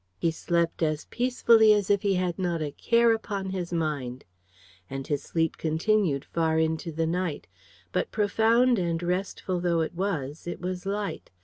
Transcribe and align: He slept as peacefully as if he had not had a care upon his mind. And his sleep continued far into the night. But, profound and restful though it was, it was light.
He 0.17 0.31
slept 0.31 0.81
as 0.81 1.05
peacefully 1.05 1.73
as 1.73 1.91
if 1.91 2.01
he 2.01 2.15
had 2.15 2.39
not 2.39 2.59
had 2.59 2.69
a 2.69 2.71
care 2.71 3.13
upon 3.13 3.51
his 3.51 3.71
mind. 3.71 4.25
And 4.89 5.05
his 5.05 5.21
sleep 5.21 5.57
continued 5.57 6.25
far 6.25 6.57
into 6.57 6.91
the 6.91 7.05
night. 7.05 7.45
But, 7.91 8.09
profound 8.09 8.79
and 8.79 9.03
restful 9.03 9.59
though 9.59 9.81
it 9.81 9.93
was, 9.93 10.47
it 10.47 10.59
was 10.59 10.87
light. 10.87 11.29